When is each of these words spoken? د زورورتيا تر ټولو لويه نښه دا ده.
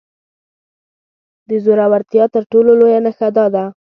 د 1.49 1.51
زورورتيا 1.63 2.25
تر 2.33 2.43
ټولو 2.51 2.69
لويه 2.79 2.99
نښه 3.05 3.27
دا 3.37 3.45
ده. 3.53 3.63